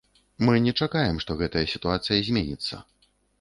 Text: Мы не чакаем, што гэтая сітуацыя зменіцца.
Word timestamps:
Мы 0.47 0.53
не 0.67 0.71
чакаем, 0.85 1.19
што 1.25 1.37
гэтая 1.41 1.63
сітуацыя 1.75 2.19
зменіцца. 2.31 2.83